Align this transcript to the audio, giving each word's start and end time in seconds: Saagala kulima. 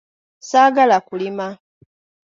Saagala 0.49 0.97
kulima. 1.07 1.47